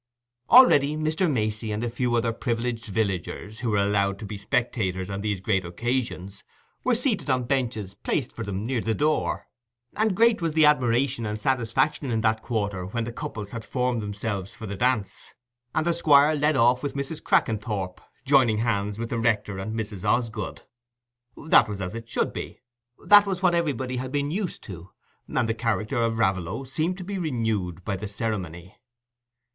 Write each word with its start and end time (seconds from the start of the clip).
Already 0.49 0.97
Mr. 0.97 1.29
Macey 1.31 1.71
and 1.71 1.83
a 1.83 1.87
few 1.87 2.15
other 2.15 2.33
privileged 2.33 2.85
villagers, 2.87 3.59
who 3.59 3.69
were 3.69 3.77
allowed 3.77 4.17
to 4.17 4.25
be 4.25 4.35
spectators 4.35 5.11
on 5.11 5.21
these 5.21 5.39
great 5.39 5.63
occasions, 5.63 6.43
were 6.83 6.95
seated 6.95 7.29
on 7.29 7.43
benches 7.43 7.93
placed 7.93 8.33
for 8.33 8.43
them 8.43 8.65
near 8.65 8.81
the 8.81 8.95
door; 8.95 9.45
and 9.95 10.15
great 10.15 10.41
was 10.41 10.53
the 10.53 10.65
admiration 10.65 11.23
and 11.27 11.39
satisfaction 11.39 12.09
in 12.09 12.21
that 12.21 12.41
quarter 12.41 12.87
when 12.87 13.03
the 13.03 13.13
couples 13.13 13.51
had 13.51 13.63
formed 13.63 14.01
themselves 14.01 14.51
for 14.51 14.65
the 14.65 14.75
dance, 14.75 15.35
and 15.75 15.85
the 15.85 15.93
Squire 15.93 16.33
led 16.33 16.57
off 16.57 16.81
with 16.81 16.95
Mrs. 16.95 17.21
Crackenthorp, 17.21 18.01
joining 18.25 18.57
hands 18.57 18.97
with 18.97 19.11
the 19.11 19.19
rector 19.19 19.59
and 19.59 19.75
Mrs. 19.75 20.03
Osgood. 20.03 20.63
That 21.37 21.69
was 21.69 21.79
as 21.79 21.93
it 21.93 22.09
should 22.09 22.33
be—that 22.33 23.27
was 23.27 23.43
what 23.43 23.53
everybody 23.53 23.97
had 23.97 24.11
been 24.11 24.31
used 24.31 24.63
to—and 24.63 25.47
the 25.47 25.53
charter 25.53 26.01
of 26.01 26.17
Raveloe 26.17 26.63
seemed 26.63 26.97
to 26.97 27.03
be 27.03 27.19
renewed 27.19 27.85
by 27.85 27.95
the 27.95 28.07
ceremony. 28.07 28.75